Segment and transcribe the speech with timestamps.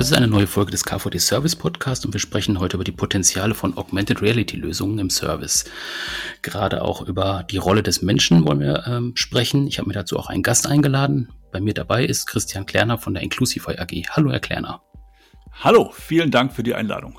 [0.00, 2.90] Das ist eine neue Folge des KVD Service Podcast und wir sprechen heute über die
[2.90, 5.66] Potenziale von Augmented Reality Lösungen im Service.
[6.40, 9.66] Gerade auch über die Rolle des Menschen wollen wir ähm, sprechen.
[9.66, 11.28] Ich habe mir dazu auch einen Gast eingeladen.
[11.52, 14.08] Bei mir dabei ist Christian Klerner von der Inclusify AG.
[14.08, 14.80] Hallo, Herr Klerner.
[15.52, 17.18] Hallo, vielen Dank für die Einladung.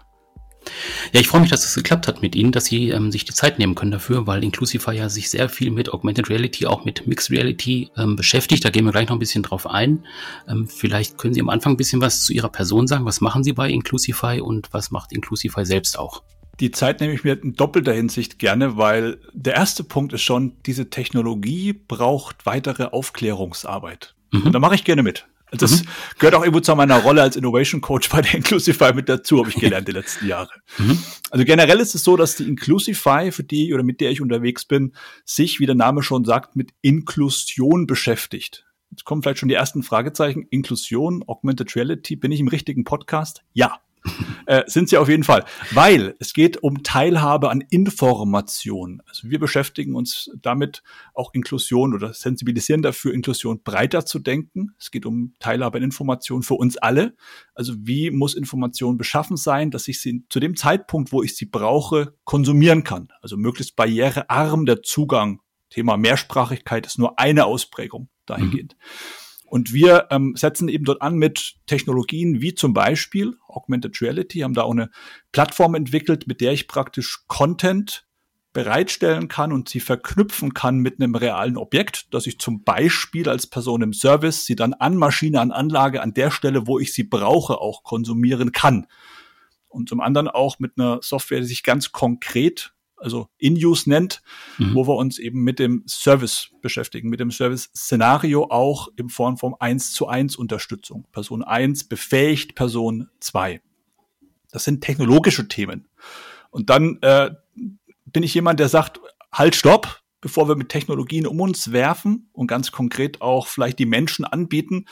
[1.14, 3.34] Ja, ich freue mich, dass es geklappt hat mit Ihnen, dass Sie ähm, sich die
[3.34, 7.08] Zeit nehmen können dafür, weil Inclusify ja sich sehr viel mit Augmented Reality, auch mit
[7.08, 8.64] Mixed Reality ähm, beschäftigt.
[8.64, 10.06] Da gehen wir gleich noch ein bisschen drauf ein.
[10.48, 13.06] Ähm, vielleicht können Sie am Anfang ein bisschen was zu Ihrer Person sagen.
[13.06, 16.24] Was machen Sie bei Inclusify und was macht Inclusify selbst auch?
[16.60, 20.54] Die Zeit nehme ich mir in doppelter Hinsicht gerne, weil der erste Punkt ist schon,
[20.68, 24.14] diese Technologie braucht weitere Aufklärungsarbeit.
[24.32, 24.44] Mhm.
[24.44, 25.26] Und da mache ich gerne mit.
[25.52, 25.88] Das mhm.
[26.18, 29.50] gehört auch irgendwo zu meiner Rolle als Innovation Coach bei der Inclusify mit dazu, habe
[29.50, 30.50] ich gelernt die letzten Jahre.
[30.78, 30.98] Mhm.
[31.30, 34.66] Also generell ist es so, dass die Inclusify, für die oder mit der ich unterwegs
[34.66, 34.94] bin,
[35.26, 38.66] sich, wie der Name schon sagt, mit Inklusion beschäftigt.
[38.92, 40.48] Jetzt kommen vielleicht schon die ersten Fragezeichen.
[40.50, 43.42] Inklusion, Augmented Reality, bin ich im richtigen Podcast?
[43.54, 43.80] Ja
[44.46, 45.46] äh, sind sie auf jeden Fall.
[45.72, 49.02] Weil es geht um Teilhabe an Information.
[49.08, 54.76] Also wir beschäftigen uns damit, auch Inklusion oder sensibilisieren dafür, Inklusion breiter zu denken.
[54.80, 57.16] Es geht um Teilhabe an Information für uns alle.
[57.54, 61.46] Also wie muss Information beschaffen sein, dass ich sie zu dem Zeitpunkt, wo ich sie
[61.46, 63.10] brauche, konsumieren kann.
[63.22, 65.42] Also möglichst barrierearm der Zugang.
[65.70, 68.76] Thema Mehrsprachigkeit ist nur eine Ausprägung dahingehend.
[68.78, 69.31] Mhm.
[69.52, 74.54] Und wir ähm, setzen eben dort an mit Technologien wie zum Beispiel Augmented Reality, haben
[74.54, 74.90] da auch eine
[75.34, 78.08] Plattform entwickelt, mit der ich praktisch Content
[78.54, 83.46] bereitstellen kann und sie verknüpfen kann mit einem realen Objekt, dass ich zum Beispiel als
[83.46, 87.04] Person im Service sie dann an Maschine, an Anlage, an der Stelle, wo ich sie
[87.04, 88.88] brauche, auch konsumieren kann.
[89.68, 94.22] Und zum anderen auch mit einer Software, die sich ganz konkret also In-Use nennt,
[94.58, 94.76] mhm.
[94.76, 99.56] wo wir uns eben mit dem Service beschäftigen, mit dem Service-Szenario auch in Form von
[99.60, 101.06] 1 zu 1 Unterstützung.
[101.12, 103.62] Person 1 befähigt Person 2.
[104.52, 105.88] Das sind technologische Themen.
[106.50, 107.32] Und dann äh,
[108.06, 109.00] bin ich jemand, der sagt,
[109.32, 113.86] halt, stopp, bevor wir mit Technologien um uns werfen und ganz konkret auch vielleicht die
[113.86, 114.86] Menschen anbieten,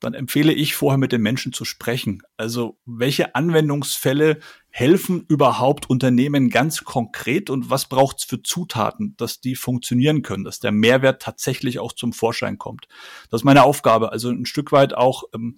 [0.00, 2.22] dann empfehle ich vorher mit den Menschen zu sprechen.
[2.36, 4.38] Also welche Anwendungsfälle
[4.78, 10.44] helfen überhaupt Unternehmen ganz konkret und was braucht es für Zutaten, dass die funktionieren können,
[10.44, 12.86] dass der Mehrwert tatsächlich auch zum Vorschein kommt.
[13.28, 14.12] Das ist meine Aufgabe.
[14.12, 15.56] Also ein Stück weit auch ähm,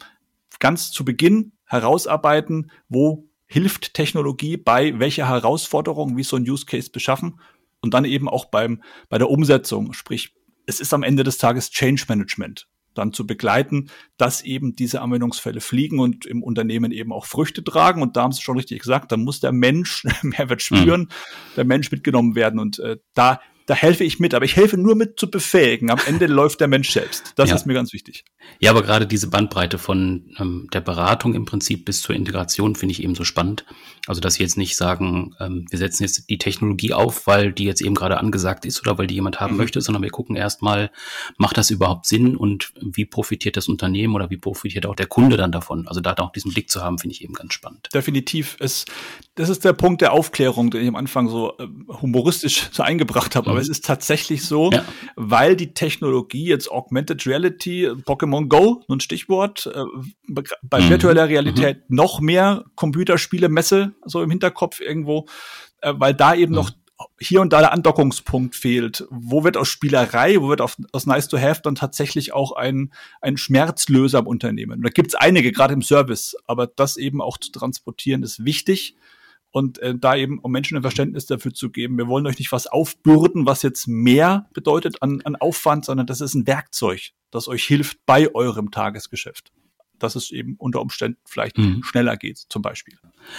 [0.58, 6.90] ganz zu Beginn herausarbeiten, wo hilft Technologie bei welcher Herausforderung, wie so ein Use Case
[6.90, 7.40] beschaffen
[7.82, 11.70] und dann eben auch beim, bei der Umsetzung, sprich es ist am Ende des Tages
[11.70, 17.26] Change Management dann zu begleiten, dass eben diese Anwendungsfälle fliegen und im Unternehmen eben auch
[17.26, 18.02] Früchte tragen.
[18.02, 21.08] Und da haben Sie schon richtig gesagt, da muss der Mensch Mehrwert spüren, mhm.
[21.56, 22.58] der Mensch mitgenommen werden.
[22.58, 25.92] Und äh, da da helfe ich mit, aber ich helfe nur mit zu befähigen.
[25.92, 27.34] Am Ende läuft der Mensch selbst.
[27.36, 27.54] Das ja.
[27.54, 28.24] ist mir ganz wichtig.
[28.58, 32.94] Ja, aber gerade diese Bandbreite von ähm, der Beratung im Prinzip bis zur Integration finde
[32.94, 33.64] ich eben so spannend.
[34.08, 37.62] Also, dass Sie jetzt nicht sagen, ähm, wir setzen jetzt die Technologie auf, weil die
[37.62, 39.58] jetzt eben gerade angesagt ist oder weil die jemand haben mhm.
[39.58, 40.90] möchte, sondern wir gucken erstmal,
[41.36, 45.36] macht das überhaupt Sinn und wie profitiert das Unternehmen oder wie profitiert auch der Kunde
[45.36, 45.86] dann davon?
[45.86, 47.88] Also da auch diesen Blick zu haben, finde ich eben ganz spannend.
[47.94, 48.56] Definitiv.
[48.58, 48.84] Es,
[49.36, 51.68] das ist der Punkt der Aufklärung, den ich am Anfang so äh,
[52.00, 53.50] humoristisch so eingebracht habe.
[53.50, 53.59] Mhm.
[53.60, 54.84] Aber es ist tatsächlich so, ja.
[55.16, 59.84] weil die Technologie jetzt Augmented Reality, Pokémon Go, nun Stichwort, äh,
[60.62, 60.90] bei mhm.
[60.90, 61.96] virtueller Realität mhm.
[61.96, 65.26] noch mehr Computerspiele Messe so im Hinterkopf irgendwo,
[65.80, 66.56] äh, weil da eben mhm.
[66.56, 66.70] noch
[67.18, 69.06] hier und da der Andockungspunkt fehlt.
[69.10, 72.92] Wo wird aus Spielerei, wo wird auf, aus Nice to Have dann tatsächlich auch ein,
[73.20, 74.82] ein Schmerzlöser im Unternehmen?
[74.82, 78.96] Da gibt es einige, gerade im Service, aber das eben auch zu transportieren ist wichtig
[79.50, 81.98] und äh, da eben um Menschen ein Verständnis dafür zu geben.
[81.98, 86.20] Wir wollen euch nicht was aufbürden, was jetzt mehr bedeutet an, an Aufwand, sondern das
[86.20, 89.52] ist ein Werkzeug, das euch hilft bei eurem Tagesgeschäft
[90.02, 91.82] dass es eben unter Umständen vielleicht mhm.
[91.82, 92.98] schneller geht, zum Beispiel.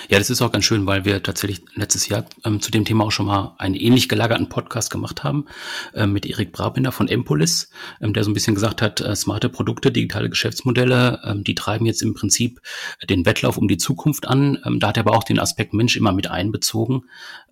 [0.10, 3.06] Ja, das ist auch ganz schön, weil wir tatsächlich letztes Jahr ähm, zu dem Thema
[3.06, 5.46] auch schon mal einen ähnlich gelagerten Podcast gemacht haben
[5.94, 9.50] äh, mit Erik Brabinder von Empolis, ähm, der so ein bisschen gesagt hat, äh, smarte
[9.50, 12.62] Produkte, digitale Geschäftsmodelle, ähm, die treiben jetzt im Prinzip
[13.10, 14.60] den Wettlauf um die Zukunft an.
[14.66, 17.04] Ähm, da hat er aber auch den Aspekt Mensch immer mit einbezogen.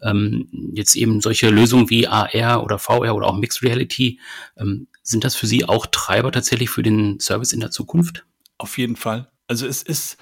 [0.01, 4.19] Ähm, jetzt eben solche Lösungen wie AR oder VR oder auch Mixed Reality,
[4.57, 8.25] ähm, sind das für Sie auch Treiber tatsächlich für den Service in der Zukunft?
[8.59, 9.31] Auf jeden Fall.
[9.47, 10.17] Also es ist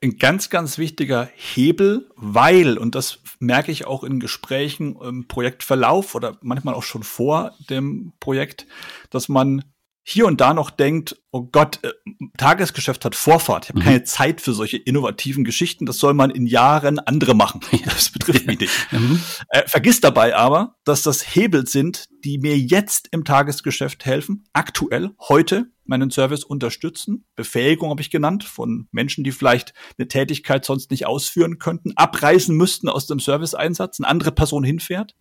[0.00, 6.14] ein ganz, ganz wichtiger Hebel, weil, und das merke ich auch in Gesprächen im Projektverlauf
[6.14, 8.68] oder manchmal auch schon vor dem Projekt,
[9.10, 9.64] dass man
[10.02, 11.92] hier und da noch denkt, oh Gott, äh,
[12.36, 13.84] Tagesgeschäft hat Vorfahrt, ich habe mhm.
[13.84, 17.60] keine Zeit für solche innovativen Geschichten, das soll man in Jahren andere machen.
[17.84, 18.72] Das betrifft mich nicht.
[18.90, 19.20] Mhm.
[19.50, 25.10] Äh, vergiss dabei aber, dass das Hebel sind, die mir jetzt im Tagesgeschäft helfen, aktuell,
[25.28, 27.26] heute meinen Service unterstützen.
[27.36, 32.56] Befähigung habe ich genannt von Menschen, die vielleicht eine Tätigkeit sonst nicht ausführen könnten, abreisen
[32.56, 35.14] müssten aus dem Serviceeinsatz, eine andere Person hinfährt.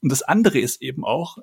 [0.00, 1.38] Und das andere ist eben auch,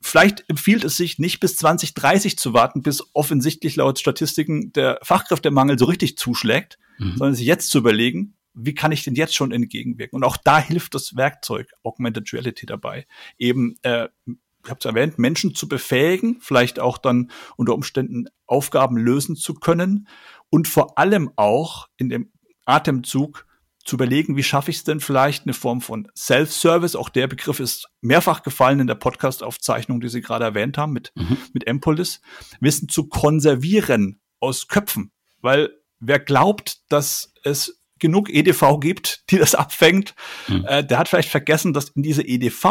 [0.00, 5.78] vielleicht empfiehlt es sich nicht bis 2030 zu warten, bis offensichtlich laut Statistiken der Fachkräftemangel
[5.78, 7.16] so richtig zuschlägt, mhm.
[7.16, 10.16] sondern sich jetzt zu überlegen, wie kann ich denn jetzt schon entgegenwirken?
[10.16, 13.06] Und auch da hilft das Werkzeug Augmented Reality dabei,
[13.38, 18.96] eben, äh, ich habe es erwähnt, Menschen zu befähigen, vielleicht auch dann unter Umständen Aufgaben
[18.96, 20.08] lösen zu können
[20.50, 22.32] und vor allem auch in dem
[22.64, 23.45] Atemzug
[23.86, 27.60] zu überlegen, wie schaffe ich es denn vielleicht eine Form von Self-Service, auch der Begriff
[27.60, 31.38] ist mehrfach gefallen in der Podcast-Aufzeichnung, die Sie gerade erwähnt haben mit, mhm.
[31.52, 32.20] mit Empolis,
[32.60, 35.12] Wissen zu konservieren aus Köpfen.
[35.40, 40.14] Weil wer glaubt, dass es genug EDV gibt, die das abfängt,
[40.48, 40.64] mhm.
[40.66, 42.64] äh, der hat vielleicht vergessen, dass in diese EDV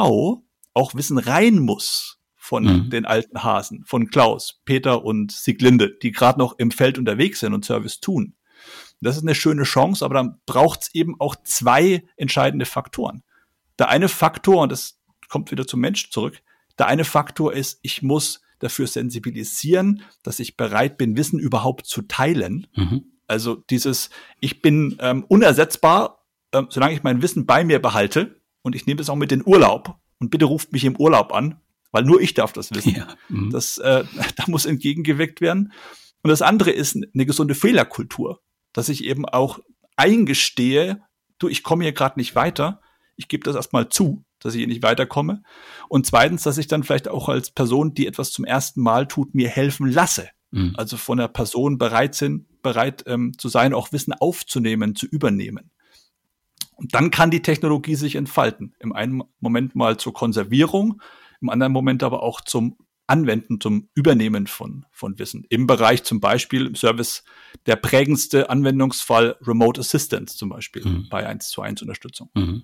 [0.73, 2.89] auch Wissen rein muss von mhm.
[2.89, 7.53] den alten Hasen, von Klaus, Peter und Sieglinde, die gerade noch im Feld unterwegs sind
[7.53, 8.35] und Service tun.
[9.01, 13.23] Das ist eine schöne Chance, aber dann braucht es eben auch zwei entscheidende Faktoren.
[13.77, 14.99] Der eine Faktor, und das
[15.29, 16.41] kommt wieder zum Mensch zurück,
[16.77, 22.03] der eine Faktor ist, ich muss dafür sensibilisieren, dass ich bereit bin, Wissen überhaupt zu
[22.03, 22.67] teilen.
[22.75, 23.05] Mhm.
[23.27, 24.09] Also dieses,
[24.39, 28.97] ich bin ähm, unersetzbar, ähm, solange ich mein Wissen bei mir behalte und ich nehme
[28.97, 31.59] das auch mit in Urlaub und bitte ruft mich im Urlaub an,
[31.91, 32.95] weil nur ich darf das wissen.
[32.95, 33.07] Ja.
[33.29, 33.51] Mhm.
[33.51, 34.03] Das, äh,
[34.35, 35.73] da muss entgegengewirkt werden.
[36.23, 38.41] Und das andere ist eine gesunde Fehlerkultur
[38.75, 39.59] dass ich eben auch
[39.95, 41.01] eingestehe,
[41.39, 42.81] du, ich komme hier gerade nicht weiter.
[43.15, 45.43] Ich gebe das erstmal zu, dass ich hier nicht weiterkomme.
[45.87, 49.33] Und zweitens, dass ich dann vielleicht auch als Person, die etwas zum ersten Mal tut,
[49.33, 50.27] mir helfen lasse.
[50.51, 50.73] Mhm.
[50.75, 55.71] Also von der Person bereit sind, bereit ähm, zu sein, auch Wissen aufzunehmen, zu übernehmen.
[56.73, 58.75] Und dann kann die Technologie sich entfalten.
[58.79, 61.01] Im einen Moment mal zur Konservierung,
[61.39, 62.75] im anderen Moment aber auch zum
[63.07, 65.45] Anwenden, zum Übernehmen von, von Wissen.
[65.49, 67.23] Im Bereich zum Beispiel im Service
[67.65, 71.07] der prägendste Anwendungsfall Remote Assistance zum Beispiel mhm.
[71.09, 72.29] bei 1 zu 1 Unterstützung.
[72.33, 72.63] Mhm.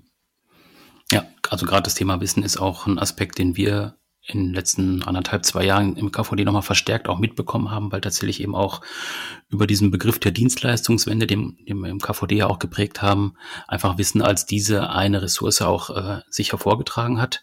[1.11, 5.03] Ja, also gerade das Thema Wissen ist auch ein Aspekt, den wir in den letzten
[5.03, 8.81] anderthalb, zwei Jahren im KVD nochmal verstärkt auch mitbekommen haben, weil tatsächlich eben auch
[9.49, 13.33] über diesen Begriff der Dienstleistungswende, den, den wir im KVD ja auch geprägt haben,
[13.67, 17.41] einfach Wissen als diese eine Ressource auch äh, sich hervorgetragen hat.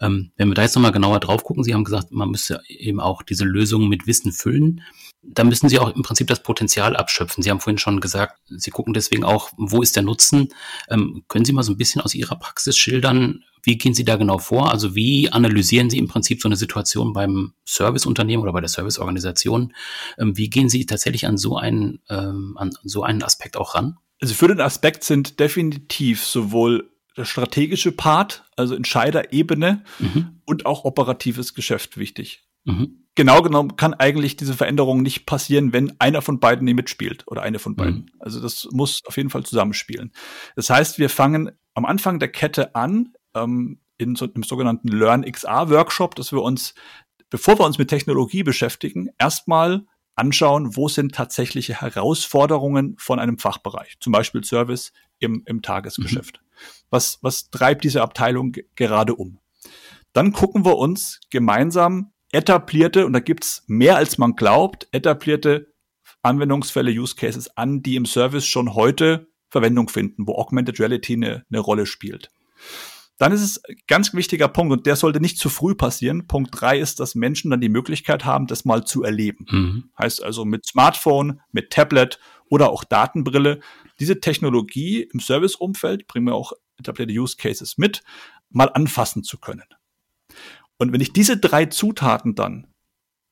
[0.00, 3.00] Ähm, wenn wir da jetzt nochmal genauer drauf gucken, Sie haben gesagt, man müsste eben
[3.00, 4.82] auch diese Lösungen mit Wissen füllen
[5.28, 7.42] da müssen Sie auch im Prinzip das Potenzial abschöpfen.
[7.42, 10.48] Sie haben vorhin schon gesagt, Sie gucken deswegen auch, wo ist der Nutzen.
[10.88, 14.16] Ähm, können Sie mal so ein bisschen aus Ihrer Praxis schildern, wie gehen Sie da
[14.16, 14.70] genau vor?
[14.70, 19.74] Also wie analysieren Sie im Prinzip so eine Situation beim Serviceunternehmen oder bei der Serviceorganisation?
[20.18, 23.96] Ähm, wie gehen Sie tatsächlich an so einen, ähm, an so einen Aspekt auch ran?
[24.20, 30.40] Also für den Aspekt sind definitiv sowohl der strategische Part, also Entscheiderebene mhm.
[30.44, 32.44] und auch operatives Geschäft wichtig.
[32.64, 33.06] Mhm.
[33.16, 37.42] Genau genommen kann eigentlich diese Veränderung nicht passieren, wenn einer von beiden nicht mitspielt oder
[37.42, 37.94] eine von beiden.
[37.94, 38.10] Mhm.
[38.20, 40.12] Also das muss auf jeden Fall zusammenspielen.
[40.54, 45.22] Das heißt, wir fangen am Anfang der Kette an, ähm, in so, im sogenannten Learn
[45.30, 46.74] XR Workshop, dass wir uns,
[47.30, 53.96] bevor wir uns mit Technologie beschäftigen, erstmal anschauen, wo sind tatsächliche Herausforderungen von einem Fachbereich,
[54.00, 56.40] zum Beispiel Service im, im Tagesgeschäft.
[56.40, 56.46] Mhm.
[56.90, 59.38] Was, was treibt diese Abteilung gerade um?
[60.12, 65.74] Dann gucken wir uns gemeinsam etablierte, und da gibt's mehr als man glaubt, etablierte
[66.22, 71.44] Anwendungsfälle, Use Cases an, die im Service schon heute Verwendung finden, wo Augmented Reality eine,
[71.50, 72.30] eine Rolle spielt.
[73.18, 76.26] Dann ist es ein ganz wichtiger Punkt, und der sollte nicht zu früh passieren.
[76.26, 79.46] Punkt drei ist, dass Menschen dann die Möglichkeit haben, das mal zu erleben.
[79.50, 79.90] Mhm.
[79.98, 82.18] Heißt also mit Smartphone, mit Tablet
[82.50, 83.60] oder auch Datenbrille,
[84.00, 88.02] diese Technologie im Serviceumfeld, bringen wir auch etablierte Use Cases mit,
[88.50, 89.64] mal anfassen zu können.
[90.78, 92.66] Und wenn ich diese drei Zutaten dann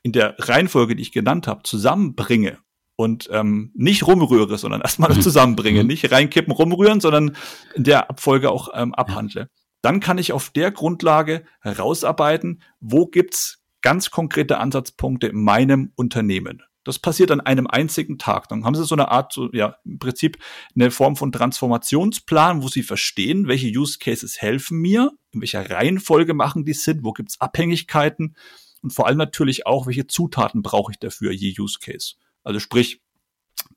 [0.02, 2.58] in der Reihenfolge, die ich genannt habe, zusammenbringe
[2.96, 5.20] und ähm, nicht rumrühre, sondern erstmal mhm.
[5.20, 5.88] zusammenbringe, mhm.
[5.88, 7.36] nicht reinkippen, rumrühren, sondern
[7.74, 9.50] in der Abfolge auch ähm, abhandle,
[9.84, 16.62] dann kann ich auf der Grundlage herausarbeiten, wo gibt's ganz konkrete Ansatzpunkte in meinem Unternehmen.
[16.84, 18.48] Das passiert an einem einzigen Tag.
[18.48, 20.38] Dann haben Sie so eine Art, so, ja, im Prinzip
[20.74, 26.32] eine Form von Transformationsplan, wo Sie verstehen, welche Use Cases helfen mir, in welcher Reihenfolge
[26.32, 28.36] machen die Sinn, wo gibt's Abhängigkeiten
[28.80, 32.14] und vor allem natürlich auch, welche Zutaten brauche ich dafür je Use Case.
[32.42, 33.02] Also sprich,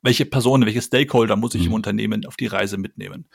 [0.02, 1.68] welche Personen, welche Stakeholder muss ich mhm.
[1.68, 3.28] im Unternehmen auf die Reise mitnehmen?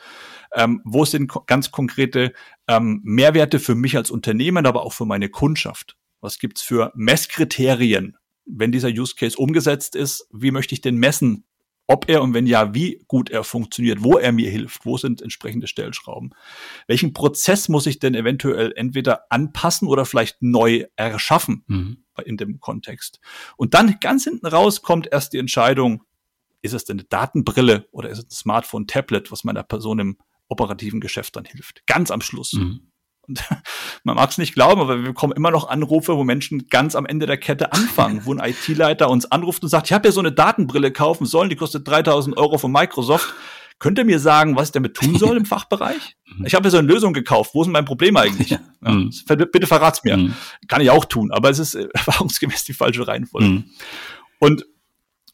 [0.54, 2.32] Ähm, wo sind ganz konkrete
[2.68, 5.96] ähm, Mehrwerte für mich als Unternehmen, aber auch für meine Kundschaft?
[6.20, 8.16] Was gibt's für Messkriterien
[8.46, 11.44] wenn dieser Use Case umgesetzt ist, wie möchte ich denn messen,
[11.86, 15.20] ob er und wenn ja, wie gut er funktioniert, wo er mir hilft, wo sind
[15.20, 16.30] entsprechende Stellschrauben.
[16.86, 22.04] Welchen Prozess muss ich denn eventuell entweder anpassen oder vielleicht neu erschaffen mhm.
[22.24, 23.20] in dem Kontext?
[23.58, 26.02] Und dann ganz hinten raus kommt erst die Entscheidung,
[26.64, 30.16] ist es denn eine Datenbrille oder ist es ein Smartphone, Tablet, was meiner Person im
[30.48, 31.86] operativen Geschäft dann hilft?
[31.86, 32.54] Ganz am Schluss.
[32.54, 32.90] Mhm.
[33.28, 33.44] Und
[34.04, 37.04] man mag es nicht glauben, aber wir bekommen immer noch Anrufe, wo Menschen ganz am
[37.06, 40.20] Ende der Kette anfangen, wo ein IT-Leiter uns anruft und sagt, ich habe ja so
[40.20, 43.34] eine Datenbrille kaufen sollen, die kostet 3000 Euro von Microsoft.
[43.78, 46.16] Könnt ihr mir sagen, was ich damit tun soll im Fachbereich?
[46.36, 46.46] Mhm.
[46.46, 47.54] Ich habe ja so eine Lösung gekauft.
[47.54, 48.50] Wo ist mein Problem eigentlich?
[48.50, 48.60] Ja.
[48.82, 49.10] Ja, mhm.
[49.52, 50.16] bitte verrat's mir.
[50.16, 50.34] Mhm.
[50.68, 53.48] Kann ich auch tun, aber es ist äh, erfahrungsgemäß die falsche Reihenfolge.
[53.48, 53.64] Mhm.
[54.38, 54.66] Und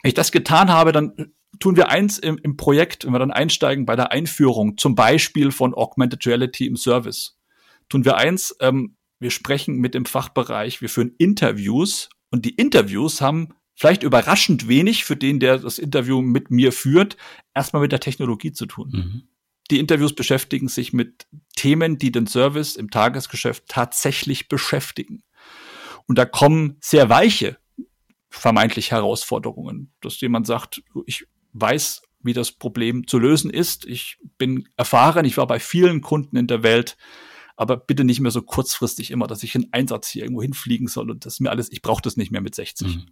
[0.02, 3.85] ich das getan habe, dann tun wir eins im, im Projekt, wenn wir dann einsteigen
[3.87, 7.37] bei der Einführung, zum Beispiel von Augmented Reality im Service
[7.90, 13.21] tun wir eins, ähm, wir sprechen mit dem Fachbereich, wir führen Interviews und die Interviews
[13.21, 17.19] haben vielleicht überraschend wenig für den, der das Interview mit mir führt,
[17.54, 18.90] erstmal mit der Technologie zu tun.
[18.92, 19.23] Mhm.
[19.71, 21.26] Die Interviews beschäftigen sich mit
[21.57, 25.23] Themen, die den Service im Tagesgeschäft tatsächlich beschäftigen.
[26.07, 27.59] Und da kommen sehr weiche,
[28.30, 33.84] vermeintlich Herausforderungen, dass jemand sagt, ich weiß, wie das Problem zu lösen ist.
[33.87, 36.96] Ich bin erfahren, ich war bei vielen Kunden in der Welt,
[37.56, 41.10] aber bitte nicht mehr so kurzfristig immer, dass ich in Einsatz hier irgendwo hinfliegen soll
[41.10, 42.96] und das mir alles, ich brauche das nicht mehr mit 60.
[42.96, 43.06] Mhm.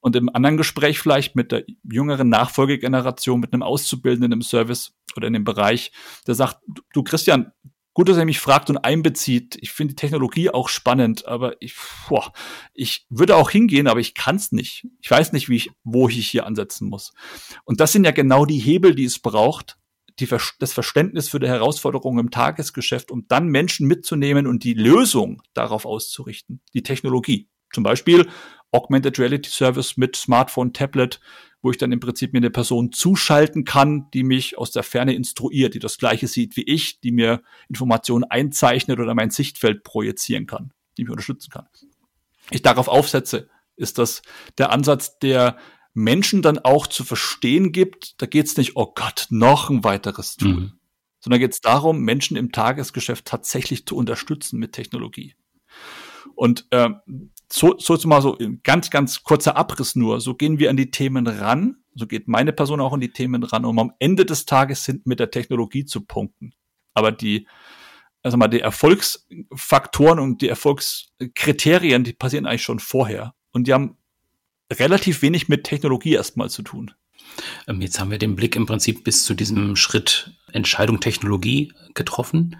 [0.00, 5.26] Und im anderen Gespräch vielleicht mit der jüngeren Nachfolgegeneration, mit einem Auszubildenden im Service oder
[5.26, 5.92] in dem Bereich,
[6.26, 6.58] der sagt,
[6.94, 7.52] du Christian,
[7.92, 9.56] gut, dass er mich fragt und einbezieht.
[9.60, 11.74] Ich finde die Technologie auch spannend, aber ich,
[12.08, 12.32] boah,
[12.72, 14.86] ich würde auch hingehen, aber ich kann es nicht.
[15.00, 17.12] Ich weiß nicht, wie ich, wo ich hier ansetzen muss.
[17.64, 19.76] Und das sind ja genau die Hebel, die es braucht,
[20.18, 20.28] die,
[20.58, 25.86] das Verständnis für die Herausforderungen im Tagesgeschäft, um dann Menschen mitzunehmen und die Lösung darauf
[25.86, 27.48] auszurichten, die Technologie.
[27.72, 28.28] Zum Beispiel
[28.72, 31.20] Augmented Reality Service mit Smartphone, Tablet,
[31.62, 35.14] wo ich dann im Prinzip mir eine Person zuschalten kann, die mich aus der Ferne
[35.14, 40.46] instruiert, die das Gleiche sieht wie ich, die mir Informationen einzeichnet oder mein Sichtfeld projizieren
[40.46, 41.66] kann, die mich unterstützen kann.
[42.50, 44.22] Ich darauf aufsetze, ist das
[44.58, 45.56] der Ansatz, der
[45.92, 50.36] Menschen dann auch zu verstehen gibt, da geht es nicht, oh Gott, noch ein weiteres
[50.36, 50.72] Tool, mhm.
[51.18, 55.34] sondern geht es darum, Menschen im Tagesgeschäft tatsächlich zu unterstützen mit Technologie.
[56.34, 56.90] Und äh,
[57.52, 61.26] so, so mal so ganz, ganz kurzer Abriss nur, so gehen wir an die Themen
[61.26, 64.84] ran, so geht meine Person auch an die Themen ran, um am Ende des Tages
[64.84, 66.54] sind mit der Technologie zu punkten.
[66.94, 67.46] Aber die,
[68.22, 73.34] also mal die Erfolgsfaktoren und die Erfolgskriterien, die passieren eigentlich schon vorher.
[73.52, 73.96] Und die haben
[74.72, 76.92] relativ wenig mit Technologie erstmal zu tun.
[77.66, 82.56] Ähm, jetzt haben wir den Blick im Prinzip bis zu diesem Schritt Entscheidung Technologie getroffen.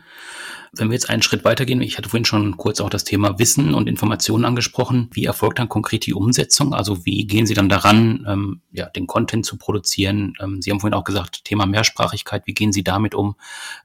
[0.73, 3.75] Wenn wir jetzt einen Schritt weitergehen, ich hatte vorhin schon kurz auch das Thema Wissen
[3.75, 5.11] und Informationen angesprochen.
[5.13, 6.75] Wie erfolgt dann konkret die Umsetzung?
[6.75, 10.35] Also wie gehen Sie dann daran, ähm, ja, den Content zu produzieren?
[10.41, 12.47] Ähm, Sie haben vorhin auch gesagt, Thema Mehrsprachigkeit.
[12.47, 13.35] Wie gehen Sie damit um?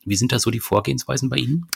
[0.04, 1.68] Wie sind da so die Vorgehensweisen bei Ihnen?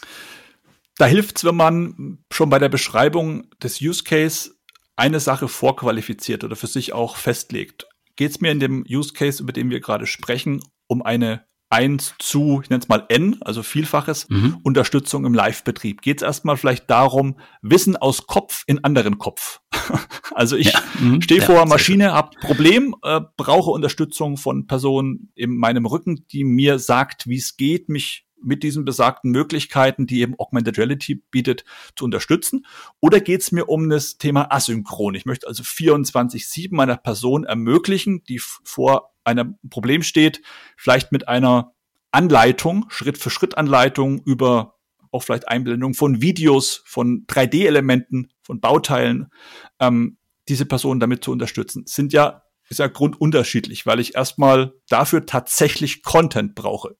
[0.97, 4.51] Da hilft es, wenn man schon bei der Beschreibung des Use Case
[4.95, 7.87] eine Sache vorqualifiziert oder für sich auch festlegt.
[8.19, 12.15] Geht es mir in dem Use Case, über den wir gerade sprechen, um eine 1
[12.19, 14.57] zu, ich nenne es mal N, also Vielfaches, mhm.
[14.61, 16.01] Unterstützung im Live-Betrieb.
[16.01, 19.61] Geht es erstmal vielleicht darum, Wissen aus Kopf in anderen Kopf.
[20.33, 20.81] also ich ja.
[20.99, 21.21] mhm.
[21.21, 26.43] stehe ja, vor Maschine, habe Problem, äh, brauche Unterstützung von Personen in meinem Rücken, die
[26.43, 31.65] mir sagt, wie es geht, mich mit diesen besagten Möglichkeiten, die eben Augmented Reality bietet,
[31.95, 32.65] zu unterstützen?
[32.99, 35.15] Oder geht es mir um das Thema Asynchron?
[35.15, 40.41] Ich möchte also 24-7 meiner Person ermöglichen, die vor einem Problem steht,
[40.77, 41.73] vielleicht mit einer
[42.11, 44.79] Anleitung, Schritt für Schritt Anleitung über
[45.11, 49.31] auch vielleicht Einblendung von Videos, von 3D-Elementen, von Bauteilen,
[49.79, 50.17] ähm,
[50.47, 51.83] diese Person damit zu unterstützen.
[51.85, 56.95] Sind ja, ist ja grundunterschiedlich, weil ich erstmal dafür tatsächlich Content brauche.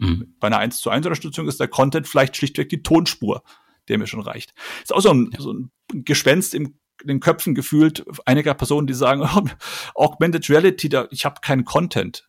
[0.00, 0.34] Mhm.
[0.40, 3.42] Bei einer 1 zu 1 Unterstützung ist der Content vielleicht schlichtweg die Tonspur,
[3.88, 4.54] der mir schon reicht.
[4.82, 5.40] Ist auch so ein, ja.
[5.40, 5.70] so ein
[6.04, 9.48] Gespenst im in den Köpfen gefühlt einiger Personen, die sagen, oh,
[9.94, 12.28] Augmented Reality, da, ich habe keinen Content.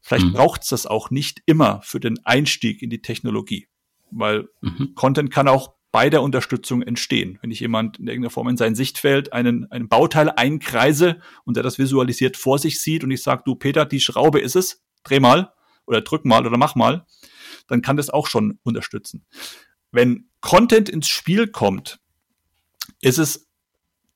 [0.00, 0.32] Vielleicht mhm.
[0.32, 3.68] braucht es das auch nicht immer für den Einstieg in die Technologie,
[4.10, 4.94] weil mhm.
[4.94, 7.38] Content kann auch bei der Unterstützung entstehen.
[7.40, 11.62] Wenn ich jemand in irgendeiner Form in sein Sichtfeld einen, einen Bauteil einkreise und der
[11.62, 15.20] das visualisiert vor sich sieht und ich sage, du Peter, die Schraube ist es, dreh
[15.20, 15.52] mal,
[15.86, 17.06] oder drück mal oder mach mal,
[17.68, 19.26] dann kann das auch schon unterstützen.
[19.90, 22.00] Wenn Content ins Spiel kommt,
[23.00, 23.48] ist es,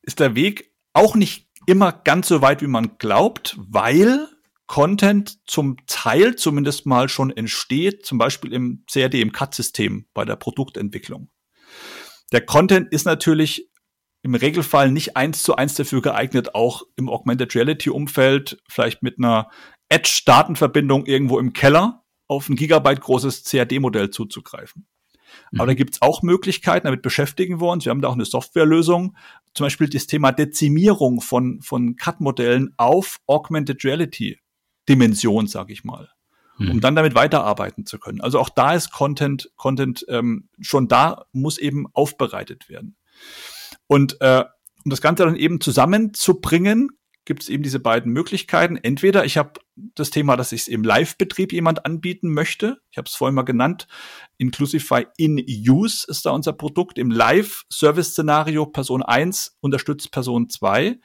[0.01, 4.27] ist der Weg auch nicht immer ganz so weit, wie man glaubt, weil
[4.67, 10.37] Content zum Teil zumindest mal schon entsteht, zum Beispiel im CRD, im CAD-System bei der
[10.37, 11.29] Produktentwicklung.
[12.31, 13.69] Der Content ist natürlich
[14.23, 19.17] im Regelfall nicht eins zu eins dafür geeignet, auch im Augmented Reality Umfeld, vielleicht mit
[19.17, 19.49] einer
[19.91, 24.87] Edge-Datenverbindung irgendwo im Keller auf ein Gigabyte großes CAD-Modell zuzugreifen.
[25.51, 25.59] Mhm.
[25.59, 27.85] Aber da gibt's auch Möglichkeiten, damit beschäftigen wir uns.
[27.85, 29.15] Wir haben da auch eine Softwarelösung.
[29.53, 34.39] Zum Beispiel das Thema Dezimierung von, von CAD-Modellen auf Augmented Reality
[34.87, 36.09] Dimension, sage ich mal
[36.69, 36.81] um mhm.
[36.81, 38.21] dann damit weiterarbeiten zu können.
[38.21, 42.95] Also auch da ist Content, Content ähm, schon da, muss eben aufbereitet werden.
[43.87, 44.45] Und äh,
[44.83, 46.89] um das Ganze dann eben zusammenzubringen,
[47.25, 48.77] gibt es eben diese beiden Möglichkeiten.
[48.77, 52.77] Entweder ich habe das Thema, dass ich es im Live-Betrieb jemand anbieten möchte.
[52.89, 53.87] Ich habe es vorhin mal genannt.
[54.37, 56.97] Inclusify in Use ist da unser Produkt.
[56.97, 60.99] Im Live-Service-Szenario Person 1 unterstützt Person 2.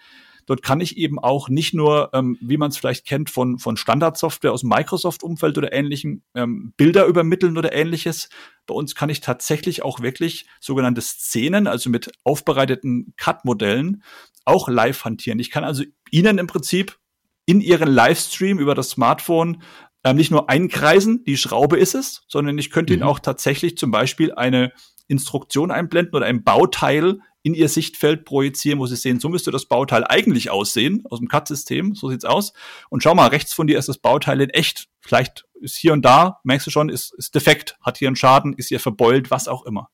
[0.46, 3.76] Dort kann ich eben auch nicht nur, ähm, wie man es vielleicht kennt von, von
[3.76, 8.28] Standardsoftware aus dem Microsoft-Umfeld oder ähnlichem, ähm, Bilder übermitteln oder ähnliches.
[8.64, 14.04] Bei uns kann ich tatsächlich auch wirklich sogenannte Szenen, also mit aufbereiteten Cut-Modellen,
[14.46, 15.38] auch live hantieren.
[15.38, 16.98] Ich kann also Ihnen im Prinzip
[17.44, 19.62] in Ihren Livestream über das Smartphone
[20.04, 23.00] ähm, nicht nur einkreisen, die Schraube ist es, sondern ich könnte mhm.
[23.00, 24.72] Ihnen auch tatsächlich zum Beispiel eine
[25.08, 29.66] Instruktion einblenden oder ein Bauteil in ihr Sichtfeld projizieren, wo sie sehen, so müsste das
[29.66, 32.52] Bauteil eigentlich aussehen, aus dem CAD-System, so sieht's aus.
[32.90, 34.88] Und schau mal, rechts von dir ist das Bauteil in echt.
[35.00, 38.52] Vielleicht ist hier und da, merkst du schon, ist, ist defekt, hat hier einen Schaden,
[38.54, 39.90] ist hier verbeult, was auch immer.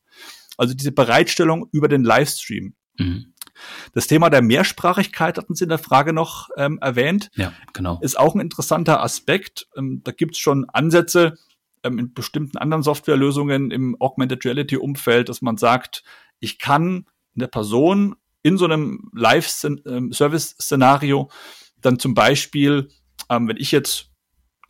[0.56, 2.74] Also diese Bereitstellung über den Livestream.
[2.98, 3.31] Mhm.
[3.92, 7.30] Das Thema der Mehrsprachigkeit hatten Sie in der Frage noch ähm, erwähnt.
[7.34, 7.98] Ja, genau.
[8.00, 9.68] Ist auch ein interessanter Aspekt.
[9.76, 11.38] Ähm, da gibt's schon Ansätze
[11.82, 16.02] ähm, in bestimmten anderen Softwarelösungen im Augmented Reality Umfeld, dass man sagt,
[16.40, 17.06] ich kann
[17.36, 21.30] eine Person in so einem Live-Service-Szenario
[21.80, 22.88] dann zum Beispiel,
[23.28, 24.10] ähm, wenn ich jetzt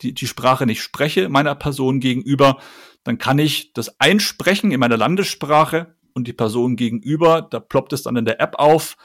[0.01, 2.59] die, die Sprache nicht spreche meiner Person gegenüber,
[3.03, 8.03] dann kann ich das einsprechen in meiner Landessprache und die Person gegenüber, da ploppt es
[8.03, 8.95] dann in der App auf.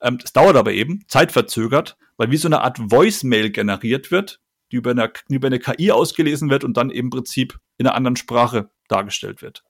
[0.00, 4.40] Ähm, das dauert aber eben, zeitverzögert, weil wie so eine Art Voicemail generiert wird,
[4.72, 8.16] die über eine, über eine KI ausgelesen wird und dann im Prinzip in einer anderen
[8.16, 9.64] Sprache dargestellt wird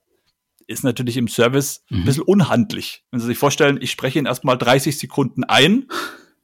[0.70, 1.98] ist natürlich im Service mhm.
[1.98, 3.04] ein bisschen unhandlich.
[3.10, 5.88] Wenn Sie sich vorstellen, ich spreche ihn erstmal 30 Sekunden ein,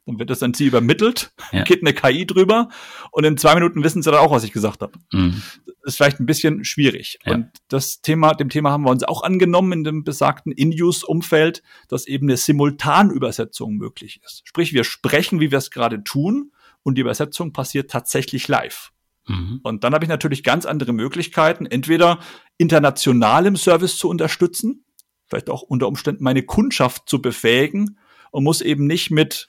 [0.07, 1.65] dann wird das an Sie übermittelt, ja.
[1.65, 2.69] geht eine KI drüber
[3.11, 4.93] und in zwei Minuten wissen Sie dann auch, was ich gesagt habe.
[5.13, 5.43] Mhm.
[5.83, 7.19] Das ist vielleicht ein bisschen schwierig.
[7.25, 7.35] Ja.
[7.35, 12.07] Und das Thema, dem Thema haben wir uns auch angenommen in dem besagten In-Use-Umfeld, dass
[12.07, 14.43] eben eine Simultanübersetzung möglich ist.
[14.45, 18.93] Sprich, wir sprechen, wie wir es gerade tun und die Übersetzung passiert tatsächlich live.
[19.27, 19.61] Mhm.
[19.63, 22.21] Und dann habe ich natürlich ganz andere Möglichkeiten, entweder
[22.59, 24.85] internationalem Service zu unterstützen,
[25.27, 27.99] vielleicht auch unter Umständen meine Kundschaft zu befähigen
[28.31, 29.49] und muss eben nicht mit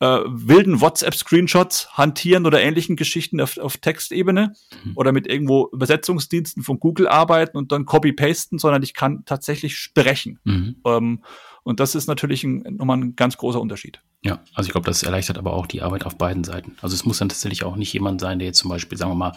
[0.00, 4.52] äh, wilden WhatsApp-Screenshots hantieren oder ähnlichen Geschichten auf, auf Textebene
[4.84, 4.92] mhm.
[4.94, 10.38] oder mit irgendwo Übersetzungsdiensten von Google arbeiten und dann copy-pasten, sondern ich kann tatsächlich sprechen.
[10.44, 10.76] Mhm.
[10.84, 11.24] Ähm,
[11.62, 14.00] und das ist natürlich ein, nochmal ein ganz großer Unterschied.
[14.26, 16.76] Ja, also ich glaube, das erleichtert aber auch die Arbeit auf beiden Seiten.
[16.80, 19.14] Also es muss dann tatsächlich auch nicht jemand sein, der jetzt zum Beispiel, sagen wir
[19.14, 19.32] mal,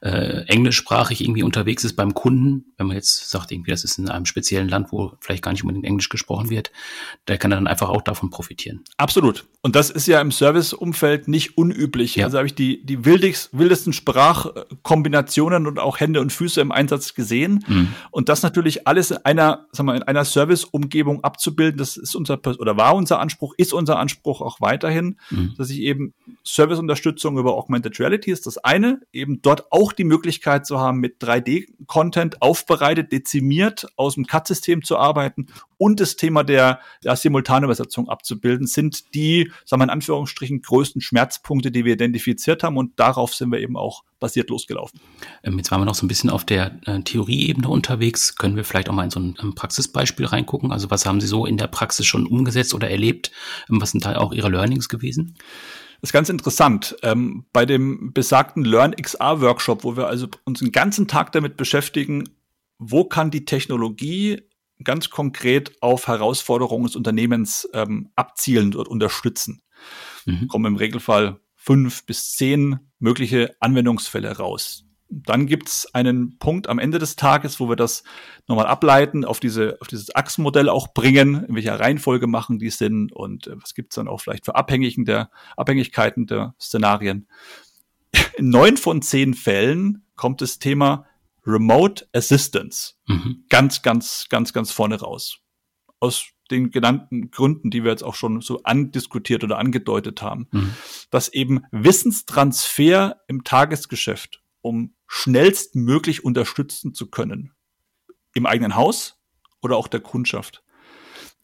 [0.00, 2.64] äh, englischsprachig irgendwie unterwegs ist beim Kunden.
[2.76, 5.62] Wenn man jetzt sagt, irgendwie, das ist in einem speziellen Land, wo vielleicht gar nicht
[5.62, 6.72] unbedingt Englisch gesprochen wird,
[7.28, 8.80] der kann dann einfach auch davon profitieren.
[8.96, 9.44] Absolut.
[9.60, 12.16] Und das ist ja im Serviceumfeld nicht unüblich.
[12.16, 12.24] Ja.
[12.24, 17.14] Also habe ich die, die wildigst, wildesten Sprachkombinationen und auch Hände und Füße im Einsatz
[17.14, 17.64] gesehen.
[17.68, 17.94] Mhm.
[18.10, 22.40] Und das natürlich alles in einer, sagen wir, in einer Serviceumgebung abzubilden, das ist unser
[22.58, 25.54] oder war unser Anspruch, ist unser Anspruch auch weiterhin, mhm.
[25.56, 26.14] dass ich eben
[26.44, 31.22] Serviceunterstützung über Augmented Reality ist das eine, eben dort auch die Möglichkeit zu haben, mit
[31.22, 35.48] 3D-Content aufbereitet, dezimiert aus dem CAD-System zu arbeiten
[35.82, 41.72] und das Thema der, der Simultanübersetzung abzubilden, sind die, sagen wir in Anführungsstrichen, größten Schmerzpunkte,
[41.72, 45.00] die wir identifiziert haben und darauf sind wir eben auch basiert losgelaufen.
[45.42, 48.36] Ähm, jetzt waren wir noch so ein bisschen auf der äh, Theorieebene unterwegs.
[48.36, 50.70] Können wir vielleicht auch mal in so ein, ein Praxisbeispiel reingucken?
[50.70, 53.32] Also was haben Sie so in der Praxis schon umgesetzt oder erlebt?
[53.68, 55.34] Ähm, was sind da auch Ihre Learnings gewesen?
[56.00, 56.94] Das ist ganz interessant.
[57.02, 61.56] Ähm, bei dem besagten Learn XR Workshop, wo wir also uns den ganzen Tag damit
[61.56, 62.28] beschäftigen,
[62.78, 64.42] wo kann die Technologie
[64.84, 69.62] ganz konkret auf Herausforderungen des Unternehmens ähm, abzielen und unterstützen.
[70.26, 70.48] Mhm.
[70.48, 74.84] Kommen im Regelfall fünf bis zehn mögliche Anwendungsfälle raus.
[75.08, 78.02] Dann gibt's einen Punkt am Ende des Tages, wo wir das
[78.48, 83.10] nochmal ableiten, auf, diese, auf dieses Achsenmodell auch bringen, in welcher Reihenfolge machen die Sinn
[83.12, 87.28] und äh, was gibt's dann auch vielleicht für Abhängigen der, Abhängigkeiten der Szenarien.
[88.36, 91.06] In neun von zehn Fällen kommt das Thema
[91.46, 93.44] Remote Assistance mhm.
[93.48, 95.38] ganz, ganz, ganz, ganz vorne raus.
[96.00, 100.74] Aus den genannten Gründen, die wir jetzt auch schon so andiskutiert oder angedeutet haben, mhm.
[101.10, 107.52] dass eben Wissenstransfer im Tagesgeschäft, um schnellstmöglich unterstützen zu können,
[108.34, 109.18] im eigenen Haus
[109.60, 110.62] oder auch der Kundschaft,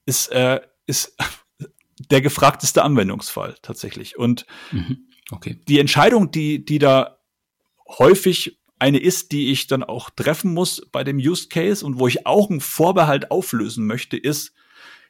[0.04, 1.16] ist, äh, ist
[2.11, 4.18] der gefragteste Anwendungsfall tatsächlich.
[4.18, 5.08] Und mhm.
[5.30, 5.61] okay.
[5.66, 7.18] die Entscheidung, die, die da
[7.98, 12.06] häufig eine ist, die ich dann auch treffen muss bei dem Use Case und wo
[12.06, 14.52] ich auch einen Vorbehalt auflösen möchte, ist,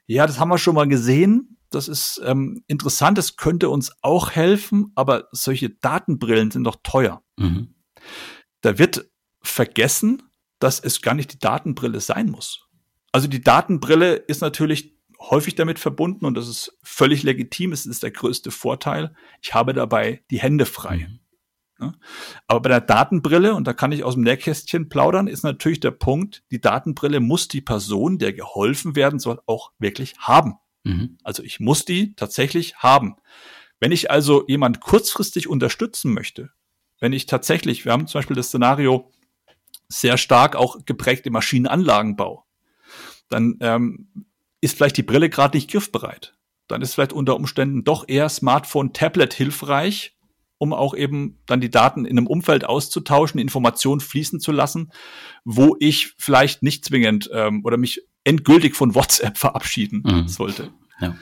[0.07, 1.59] ja, das haben wir schon mal gesehen.
[1.71, 7.23] Das ist ähm, interessant, das könnte uns auch helfen, aber solche Datenbrillen sind doch teuer.
[7.37, 7.75] Mhm.
[8.63, 9.11] Da wird
[9.43, 10.23] vergessen,
[10.59, 12.67] dass es gar nicht die Datenbrille sein muss.
[13.13, 17.73] Also die Datenbrille ist natürlich häufig damit verbunden und das ist völlig legitim.
[17.73, 19.15] Es ist der größte Vorteil.
[19.43, 21.09] Ich habe dabei die Hände frei.
[21.09, 21.21] Mhm.
[21.79, 21.95] Ne?
[22.47, 25.93] Aber bei der Datenbrille, und da kann ich aus dem Nähkästchen plaudern, ist natürlich der
[25.93, 30.55] Punkt, die Datenbrille muss die Person, der geholfen werden soll, auch wirklich haben.
[30.85, 31.19] Mhm.
[31.23, 33.17] Also ich muss die tatsächlich haben.
[33.81, 36.51] Wenn ich also jemand kurzfristig unterstützen möchte,
[37.01, 39.13] wenn ich tatsächlich, wir haben zum Beispiel das Szenario
[39.89, 42.45] sehr stark auch geprägt im Maschinenanlagenbau,
[43.29, 44.27] dann ähm,
[44.61, 46.35] ist vielleicht die Brille gerade nicht griffbereit.
[46.67, 50.18] Dann ist vielleicht unter Umständen doch eher Smartphone, Tablet hilfreich,
[50.59, 54.93] um auch eben dann die Daten in einem Umfeld auszutauschen, Informationen fließen zu lassen,
[55.45, 60.29] wo ich vielleicht nicht zwingend ähm, oder mich endgültig von WhatsApp verabschieden mhm.
[60.29, 60.71] sollte.
[61.01, 61.17] Ja.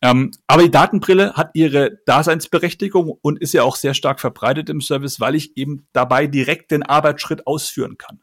[0.00, 4.80] Ähm, aber die Datenbrille hat ihre Daseinsberechtigung und ist ja auch sehr stark verbreitet im
[4.80, 8.20] Service, weil ich eben dabei direkt den Arbeitsschritt ausführen kann.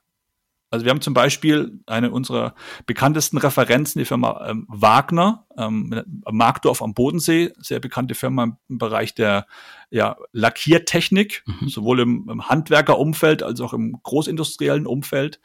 [0.75, 2.53] Also wir haben zum Beispiel eine unserer
[2.85, 9.15] bekanntesten Referenzen, die Firma ähm, Wagner, ähm, Markdorf am Bodensee, sehr bekannte Firma im Bereich
[9.15, 9.47] der
[9.89, 11.69] ja, Lackiertechnik, mhm.
[11.69, 15.39] sowohl im, im Handwerkerumfeld als auch im großindustriellen Umfeld.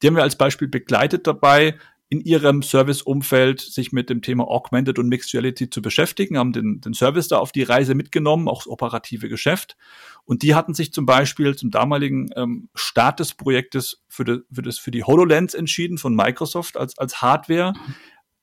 [0.00, 1.76] Die haben wir als Beispiel begleitet dabei,
[2.14, 6.80] in ihrem Serviceumfeld sich mit dem Thema Augmented und Mixed Reality zu beschäftigen, haben den,
[6.80, 9.76] den Service da auf die Reise mitgenommen, auch das operative Geschäft.
[10.24, 14.62] Und die hatten sich zum Beispiel zum damaligen ähm, Start des Projektes für, de, für,
[14.62, 17.72] das, für die HoloLens entschieden von Microsoft als, als Hardware.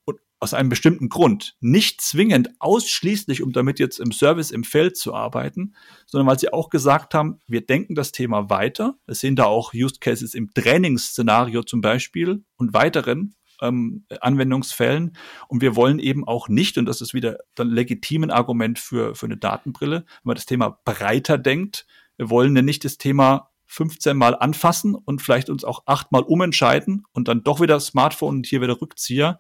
[0.04, 1.56] Und aus einem bestimmten Grund.
[1.62, 5.76] Nicht zwingend ausschließlich, um damit jetzt im Service im Feld zu arbeiten,
[6.08, 8.96] sondern weil sie auch gesagt haben, wir denken das Thema weiter.
[9.06, 15.18] Wir sehen da auch Use Cases im Trainingsszenario zum Beispiel und weiteren ähm, Anwendungsfällen.
[15.48, 19.26] Und wir wollen eben auch nicht, und das ist wieder dann legitim Argument für, für
[19.26, 21.86] eine Datenbrille, wenn man das Thema breiter denkt,
[22.18, 27.28] wir wollen nicht das Thema 15 Mal anfassen und vielleicht uns auch achtmal umentscheiden und
[27.28, 29.40] dann doch wieder Smartphone und hier wieder Rückzieher.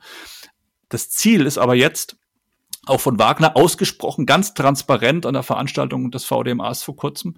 [0.89, 2.17] Das Ziel ist aber jetzt,
[2.87, 7.37] auch von Wagner ausgesprochen, ganz transparent an der Veranstaltung des VDMAs vor kurzem,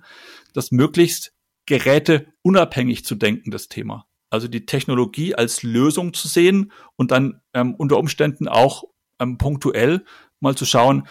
[0.53, 1.33] das möglichst
[1.65, 7.39] Geräte unabhängig zu denken, das Thema also die Technologie als Lösung zu sehen und dann
[7.53, 8.83] ähm, unter Umständen auch
[9.19, 10.03] ähm, punktuell
[10.39, 11.07] mal zu schauen,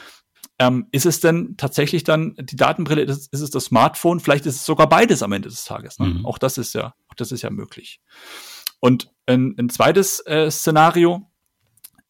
[0.58, 4.56] ähm, ist es denn tatsächlich dann die Datenbrille, ist, ist, es das Smartphone, vielleicht ist
[4.56, 6.00] es sogar beides am Ende des Tages.
[6.00, 6.06] Ne?
[6.08, 6.26] Mhm.
[6.26, 8.00] Auch das ist ja, auch das ist ja möglich.
[8.80, 11.30] Und ein, ein zweites äh, Szenario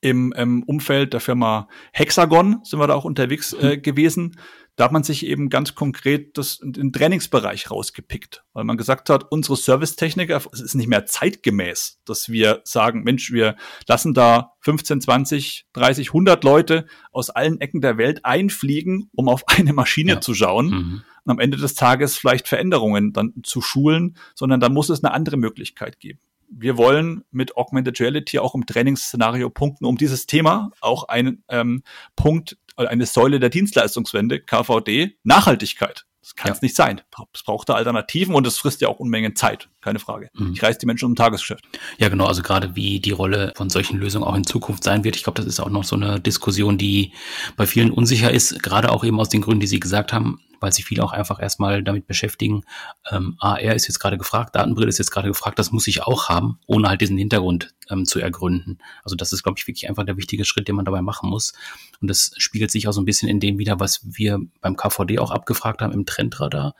[0.02, 3.82] im, im Umfeld der Firma Hexagon sind wir da auch unterwegs äh, mhm.
[3.82, 4.36] gewesen.
[4.74, 9.30] Da hat man sich eben ganz konkret das, den Trainingsbereich rausgepickt, weil man gesagt hat,
[9.30, 15.02] unsere Servicetechniker, es ist nicht mehr zeitgemäß, dass wir sagen, Mensch, wir lassen da 15,
[15.02, 20.20] 20, 30, 100 Leute aus allen Ecken der Welt einfliegen, um auf eine Maschine ja.
[20.20, 20.66] zu schauen.
[20.66, 21.02] Mhm.
[21.24, 25.14] Und am Ende des Tages vielleicht Veränderungen dann zu schulen, sondern da muss es eine
[25.14, 26.18] andere Möglichkeit geben
[26.58, 31.82] wir wollen mit Augmented Reality auch im Trainingsszenario punkten, um dieses Thema auch einen ähm,
[32.16, 36.04] Punkt, äh, eine Säule der Dienstleistungswende, KVD, Nachhaltigkeit.
[36.20, 36.66] Das kann es ja.
[36.66, 37.00] nicht sein.
[37.34, 40.30] Es braucht da Alternativen und es frisst ja auch Unmengen Zeit, keine Frage.
[40.34, 40.52] Mhm.
[40.52, 41.64] Ich reiß die Menschen um Tagesgeschäft.
[41.98, 42.26] Ja, genau.
[42.26, 45.16] Also gerade wie die Rolle von solchen Lösungen auch in Zukunft sein wird.
[45.16, 47.12] Ich glaube, das ist auch noch so eine Diskussion, die
[47.56, 50.72] bei vielen unsicher ist, gerade auch eben aus den Gründen, die Sie gesagt haben weil
[50.72, 52.62] sich viele auch einfach erstmal damit beschäftigen,
[53.10, 56.28] ähm, AR ist jetzt gerade gefragt, Datenbrille ist jetzt gerade gefragt, das muss ich auch
[56.28, 58.78] haben, ohne halt diesen Hintergrund ähm, zu ergründen.
[59.04, 61.52] Also das ist, glaube ich, wirklich einfach der wichtige Schritt, den man dabei machen muss.
[62.00, 65.18] Und das spiegelt sich auch so ein bisschen in dem wieder, was wir beim KVD
[65.18, 66.74] auch abgefragt haben im Trendradar.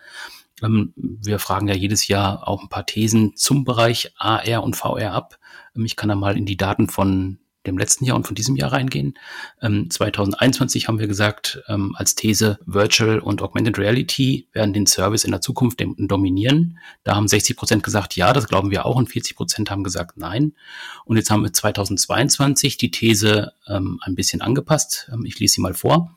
[0.62, 5.12] Ähm, wir fragen ja jedes Jahr auch ein paar Thesen zum Bereich AR und VR
[5.12, 5.38] ab.
[5.77, 8.57] Ähm, ich kann da mal in die Daten von dem letzten Jahr und von diesem
[8.57, 9.18] Jahr reingehen.
[9.61, 15.25] Ähm, 2021 haben wir gesagt, ähm, als These Virtual und Augmented Reality werden den Service
[15.25, 16.79] in der Zukunft dominieren.
[17.05, 20.16] Da haben 60 Prozent gesagt, ja, das glauben wir auch und 40 Prozent haben gesagt,
[20.16, 20.55] nein.
[21.05, 25.11] Und jetzt haben wir 2022 die These ähm, ein bisschen angepasst.
[25.12, 26.16] Ähm, ich lese sie mal vor.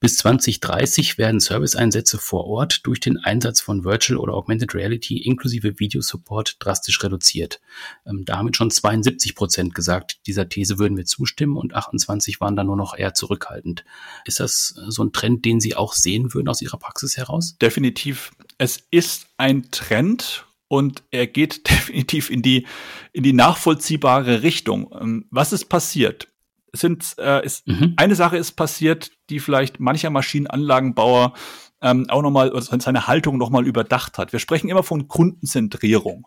[0.00, 5.78] Bis 2030 werden Serviceeinsätze vor Ort durch den Einsatz von Virtual oder Augmented Reality inklusive
[5.78, 7.60] Videosupport drastisch reduziert.
[8.06, 12.64] Ähm, damit schon 72 Prozent gesagt, dieser These würden wir zustimmen und 28 waren da
[12.64, 13.84] nur noch eher zurückhaltend.
[14.24, 17.56] Ist das so ein Trend, den Sie auch sehen würden aus Ihrer Praxis heraus?
[17.60, 18.30] Definitiv.
[18.56, 22.66] Es ist ein Trend und er geht definitiv in die,
[23.12, 24.94] in die nachvollziehbare Richtung.
[25.00, 26.28] Ähm, was ist passiert?
[26.72, 27.94] Sind, äh, ist, mhm.
[27.96, 31.34] eine Sache ist passiert, die vielleicht mancher Maschinenanlagenbauer
[31.80, 34.32] ähm, auch nochmal, seine Haltung nochmal überdacht hat.
[34.32, 36.26] Wir sprechen immer von Kundenzentrierung.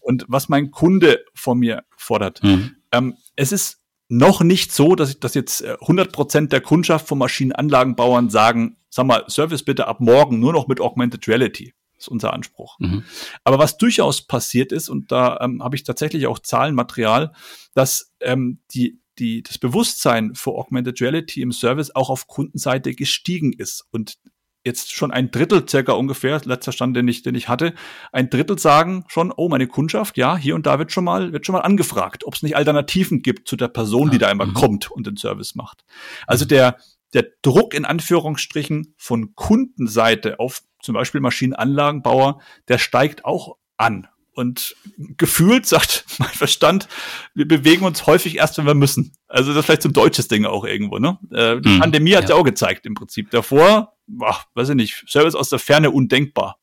[0.00, 2.42] Und was mein Kunde von mir fordert.
[2.42, 2.76] Mhm.
[2.92, 7.06] Ähm, es ist noch nicht so, dass ich das jetzt 100 äh, Prozent der Kundschaft
[7.06, 11.74] von Maschinenanlagenbauern sagen, sag mal, Service bitte ab morgen nur noch mit Augmented Reality.
[11.94, 12.78] Das ist unser Anspruch.
[12.80, 13.04] Mhm.
[13.44, 17.32] Aber was durchaus passiert ist, und da ähm, habe ich tatsächlich auch Zahlenmaterial,
[17.74, 23.52] dass ähm, die, die, das Bewusstsein für Augmented Reality im Service auch auf Kundenseite gestiegen
[23.52, 23.86] ist.
[23.90, 24.18] Und
[24.64, 27.74] jetzt schon ein Drittel circa ungefähr, letzter Stand, den ich, den ich hatte,
[28.12, 31.46] ein Drittel sagen schon, oh, meine Kundschaft, ja, hier und da wird schon mal, wird
[31.46, 34.54] schon mal angefragt, ob es nicht Alternativen gibt zu der Person, die da immer mhm.
[34.54, 35.84] kommt und den Service macht.
[36.26, 36.76] Also der,
[37.14, 44.08] der Druck in Anführungsstrichen von Kundenseite auf zum Beispiel Maschinenanlagenbauer, der steigt auch an.
[44.32, 44.76] Und
[45.16, 46.88] gefühlt sagt mein Verstand,
[47.34, 49.12] wir bewegen uns häufig erst, wenn wir müssen.
[49.28, 50.98] Also das ist vielleicht so ein deutsches Ding auch irgendwo.
[50.98, 51.18] Ne?
[51.32, 52.30] Äh, die mhm, Pandemie hat ja.
[52.30, 53.30] ja auch gezeigt im Prinzip.
[53.30, 56.58] Davor, ach, weiß ich nicht, Service aus der Ferne undenkbar.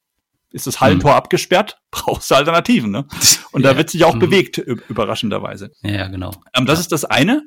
[0.50, 1.18] Ist das Hallentor mhm.
[1.18, 2.90] abgesperrt, brauchst du Alternativen.
[2.90, 3.06] Ne?
[3.52, 3.72] Und ja.
[3.72, 4.20] da wird sich auch mhm.
[4.20, 5.72] bewegt, überraschenderweise.
[5.82, 6.32] Ja, genau.
[6.54, 6.82] Ähm, das ja.
[6.82, 7.44] ist das eine.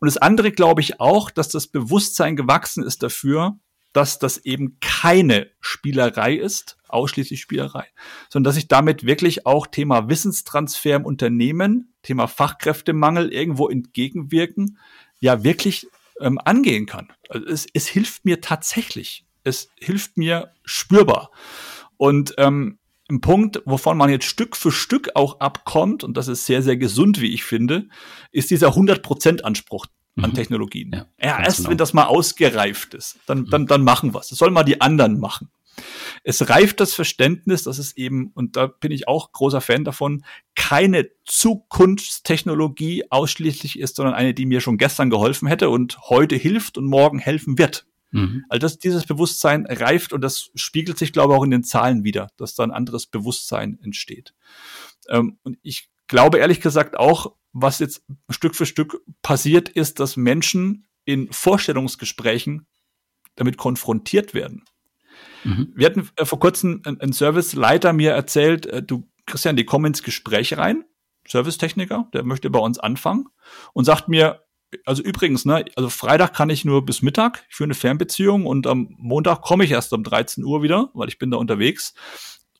[0.00, 3.58] Und das andere glaube ich auch, dass das Bewusstsein gewachsen ist dafür,
[3.92, 7.86] dass das eben keine Spielerei ist, ausschließlich Spielerei,
[8.28, 14.78] sondern dass ich damit wirklich auch Thema Wissenstransfer im Unternehmen, Thema Fachkräftemangel irgendwo entgegenwirken,
[15.20, 15.86] ja wirklich
[16.20, 17.12] ähm, angehen kann.
[17.28, 19.24] Also es, es hilft mir tatsächlich.
[19.44, 21.30] Es hilft mir spürbar.
[21.96, 22.78] Und ähm,
[23.10, 26.76] ein Punkt, wovon man jetzt Stück für Stück auch abkommt, und das ist sehr, sehr
[26.76, 27.88] gesund, wie ich finde,
[28.30, 30.34] ist dieser 100%-Anspruch an mhm.
[30.34, 30.90] Technologien.
[30.92, 31.70] Ja, ja erst genau.
[31.70, 33.50] wenn das mal ausgereift ist, dann, mhm.
[33.50, 34.28] dann, dann machen wir es.
[34.28, 35.50] Das sollen mal die anderen machen.
[36.22, 40.24] Es reift das Verständnis, dass es eben, und da bin ich auch großer Fan davon,
[40.54, 46.76] keine Zukunftstechnologie ausschließlich ist, sondern eine, die mir schon gestern geholfen hätte und heute hilft
[46.76, 47.86] und morgen helfen wird.
[48.10, 48.44] Mhm.
[48.48, 52.04] Also das, dieses Bewusstsein reift und das spiegelt sich, glaube ich, auch in den Zahlen
[52.04, 54.34] wieder, dass da ein anderes Bewusstsein entsteht.
[55.08, 60.16] Ähm, und ich glaube ehrlich gesagt auch, was jetzt Stück für Stück passiert, ist, dass
[60.16, 62.66] Menschen in Vorstellungsgesprächen
[63.34, 64.64] damit konfrontiert werden.
[65.44, 65.72] Mhm.
[65.74, 70.02] Wir hatten äh, vor kurzem ein Serviceleiter mir erzählt, äh, du Christian, die kommen ins
[70.02, 70.84] Gespräch rein,
[71.26, 73.26] Servicetechniker, der möchte bei uns anfangen
[73.72, 74.42] und sagt mir,
[74.84, 78.94] also übrigens, ne, also Freitag kann ich nur bis Mittag für eine Fernbeziehung und am
[78.98, 81.94] Montag komme ich erst um 13 Uhr wieder, weil ich bin da unterwegs.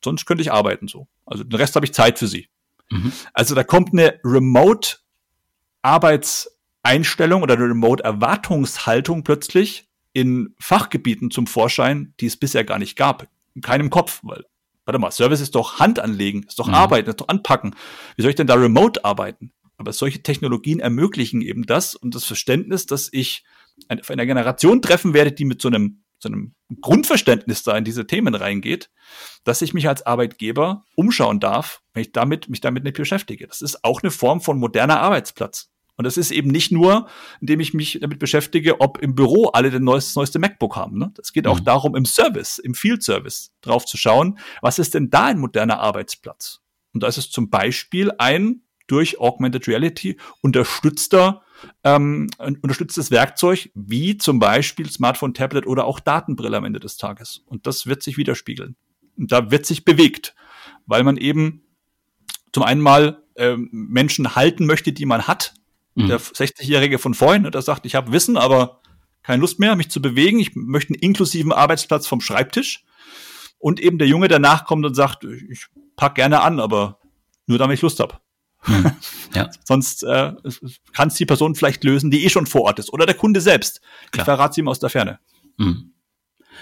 [0.03, 1.07] Sonst könnte ich arbeiten so.
[1.25, 2.49] Also den Rest habe ich Zeit für sie.
[2.89, 3.11] Mhm.
[3.33, 4.97] Also da kommt eine Remote
[5.81, 12.95] Arbeitseinstellung oder eine Remote Erwartungshaltung plötzlich in Fachgebieten zum Vorschein, die es bisher gar nicht
[12.95, 13.27] gab.
[13.55, 14.45] In keinem Kopf, weil,
[14.85, 16.75] warte mal, Service ist doch Hand anlegen, ist doch mhm.
[16.75, 17.75] Arbeiten, ist doch anpacken.
[18.15, 19.51] Wie soll ich denn da remote arbeiten?
[19.77, 23.43] Aber solche Technologien ermöglichen eben das und das Verständnis, dass ich
[23.89, 28.07] auf einer Generation treffen werde, die mit so einem, so einem Grundverständnis da in diese
[28.07, 28.89] Themen reingeht,
[29.43, 33.47] dass ich mich als Arbeitgeber umschauen darf, wenn ich damit, mich damit nicht beschäftige.
[33.47, 35.69] Das ist auch eine Form von moderner Arbeitsplatz.
[35.95, 37.07] Und das ist eben nicht nur,
[37.39, 40.97] indem ich mich damit beschäftige, ob im Büro alle den neueste, neueste MacBook haben.
[40.97, 41.11] Ne?
[41.15, 41.65] Das geht auch mhm.
[41.65, 45.79] darum, im Service, im Field Service drauf zu schauen, was ist denn da ein moderner
[45.79, 46.61] Arbeitsplatz?
[46.93, 51.41] Und da ist es zum Beispiel ein durch Augmented Reality unterstützter
[51.83, 56.97] ähm, ein unterstütztes Werkzeug, wie zum Beispiel Smartphone, Tablet oder auch Datenbrille am Ende des
[56.97, 57.43] Tages.
[57.45, 58.75] Und das wird sich widerspiegeln.
[59.17, 60.35] Und da wird sich bewegt,
[60.85, 61.63] weil man eben
[62.51, 65.53] zum einen mal ähm, Menschen halten möchte, die man hat,
[65.95, 66.07] Mhm.
[66.07, 68.79] Der 60-Jährige von vorhin, der sagt, ich habe Wissen, aber
[69.21, 70.39] keine Lust mehr, mich zu bewegen.
[70.39, 72.83] Ich möchte einen inklusiven Arbeitsplatz vom Schreibtisch.
[73.59, 76.99] Und eben der Junge, der nachkommt und sagt, ich pack gerne an, aber
[77.47, 78.19] nur damit ich Lust habe.
[78.67, 78.91] Mhm.
[79.33, 79.49] Ja.
[79.63, 80.33] Sonst äh,
[80.93, 82.91] kann es die Person vielleicht lösen, die eh schon vor Ort ist.
[82.91, 83.81] Oder der Kunde selbst.
[84.11, 84.21] Klar.
[84.21, 85.19] Ich verrate sie ihm aus der Ferne.
[85.57, 85.92] Mhm.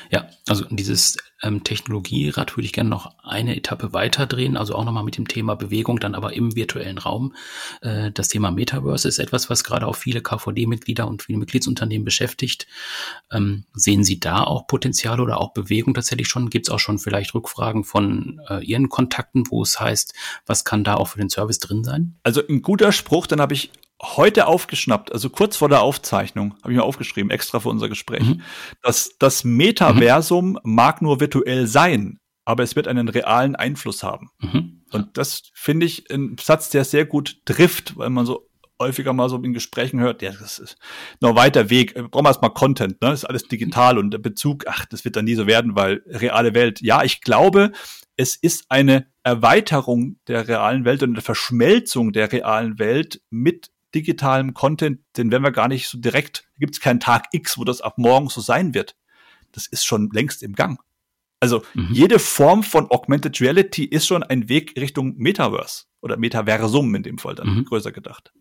[0.09, 4.85] Ja, also dieses ähm, Technologierad würde ich gerne noch eine Etappe weiter drehen, also auch
[4.85, 7.35] nochmal mit dem Thema Bewegung, dann aber im virtuellen Raum.
[7.81, 12.67] Äh, das Thema Metaverse ist etwas, was gerade auch viele KVD-Mitglieder und viele Mitgliedsunternehmen beschäftigt.
[13.31, 16.49] Ähm, sehen Sie da auch Potenzial oder auch Bewegung tatsächlich schon?
[16.49, 20.13] Gibt es auch schon vielleicht Rückfragen von äh, Ihren Kontakten, wo es heißt,
[20.45, 22.15] was kann da auch für den Service drin sein?
[22.23, 26.73] Also ein guter Spruch, dann habe ich heute aufgeschnappt, also kurz vor der Aufzeichnung, habe
[26.73, 28.41] ich mir aufgeschrieben, extra für unser Gespräch, mhm.
[28.81, 30.59] dass das Metaversum mhm.
[30.63, 34.29] mag nur virtuell sein, aber es wird einen realen Einfluss haben.
[34.39, 34.83] Mhm.
[34.91, 38.47] Und das finde ich ein Satz, der sehr gut trifft, weil man so
[38.81, 40.77] häufiger mal so in Gesprächen hört, ja, das ist
[41.21, 41.95] noch weiter Weg.
[41.95, 43.09] Wir brauchen erstmal Content, ne?
[43.09, 46.01] Das ist alles digital und der Bezug, ach, das wird dann nie so werden, weil
[46.07, 46.81] reale Welt.
[46.81, 47.71] Ja, ich glaube,
[48.17, 54.53] es ist eine Erweiterung der realen Welt und eine Verschmelzung der realen Welt mit digitalem
[54.53, 57.81] Content, den werden wir gar nicht so direkt, gibt es keinen Tag X, wo das
[57.81, 58.95] ab morgen so sein wird.
[59.51, 60.79] Das ist schon längst im Gang.
[61.39, 61.89] Also mhm.
[61.91, 67.17] jede Form von Augmented Reality ist schon ein Weg Richtung Metaverse oder Metaversum in dem
[67.17, 67.65] Fall dann mhm.
[67.65, 68.31] größer gedacht.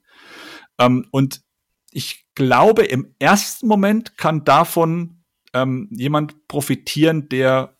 [0.78, 1.42] Ähm, und
[1.90, 5.22] ich glaube, im ersten Moment kann davon
[5.54, 7.76] ähm, jemand profitieren, der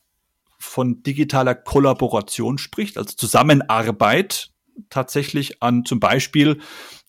[0.58, 4.50] von digitaler Kollaboration spricht, also Zusammenarbeit
[4.88, 6.60] tatsächlich an zum Beispiel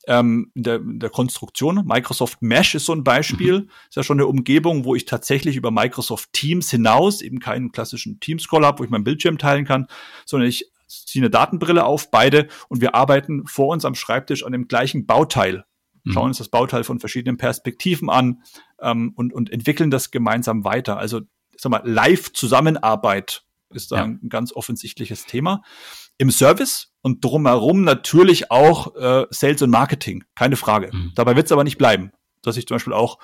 [0.07, 1.83] ähm, in, der, in der Konstruktion.
[1.85, 3.61] Microsoft Mesh ist so ein Beispiel.
[3.61, 3.69] Mhm.
[3.89, 8.19] Ist ja schon eine Umgebung, wo ich tatsächlich über Microsoft Teams hinaus eben keinen klassischen
[8.19, 9.87] Teams-Call habe, wo ich meinen Bildschirm teilen kann,
[10.25, 14.51] sondern ich ziehe eine Datenbrille auf, beide, und wir arbeiten vor uns am Schreibtisch an
[14.51, 15.65] dem gleichen Bauteil.
[16.03, 16.11] Mhm.
[16.11, 18.43] Schauen uns das Bauteil von verschiedenen Perspektiven an
[18.81, 20.97] ähm, und, und entwickeln das gemeinsam weiter.
[20.97, 21.21] Also,
[21.57, 24.03] sag mal, Live-Zusammenarbeit ist da ja.
[24.03, 25.63] ein ganz offensichtliches Thema.
[26.21, 30.91] Im Service und drumherum natürlich auch äh, Sales und Marketing, keine Frage.
[30.93, 31.13] Mhm.
[31.15, 32.11] Dabei wird es aber nicht bleiben,
[32.43, 33.17] dass ich zum Beispiel auch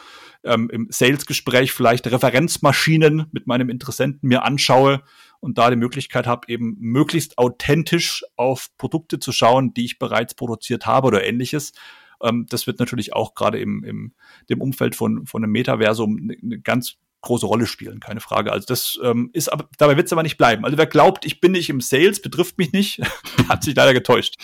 [0.43, 5.03] ähm, im Sales-Gespräch vielleicht Referenzmaschinen mit meinem Interessenten mir anschaue
[5.39, 10.33] und da die Möglichkeit habe, eben möglichst authentisch auf Produkte zu schauen, die ich bereits
[10.33, 11.73] produziert habe oder ähnliches.
[12.23, 14.13] Ähm, das wird natürlich auch gerade im, im
[14.49, 18.51] dem Umfeld von, von einem Metaversum eine, eine ganz große Rolle spielen, keine Frage.
[18.51, 20.65] Also das ähm, ist aber, dabei wird es aber nicht bleiben.
[20.65, 23.01] Also wer glaubt, ich bin nicht im Sales, betrifft mich nicht,
[23.49, 24.35] hat sich leider getäuscht.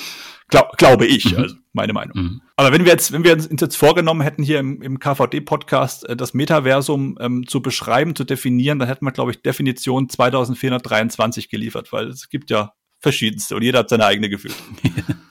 [0.50, 1.44] Glaub, glaube ich, mhm.
[1.44, 2.18] also meine Meinung.
[2.18, 2.42] Mhm.
[2.56, 6.16] Aber wenn wir jetzt, wenn wir uns jetzt vorgenommen hätten, hier im, im KVD-Podcast äh,
[6.16, 11.92] das Metaversum ähm, zu beschreiben, zu definieren, dann hätten wir, glaube ich, Definition 2423 geliefert,
[11.92, 14.56] weil es gibt ja verschiedenste und jeder hat seine eigene Gefühle.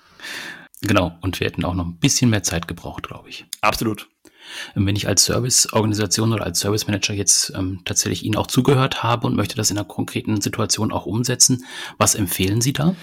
[0.81, 3.47] genau, und wir hätten auch noch ein bisschen mehr Zeit gebraucht, glaube ich.
[3.61, 4.09] Absolut.
[4.75, 9.27] Wenn ich als Serviceorganisation oder als Service Manager jetzt ähm, tatsächlich Ihnen auch zugehört habe
[9.27, 11.65] und möchte das in einer konkreten Situation auch umsetzen,
[11.99, 12.95] was empfehlen Sie da?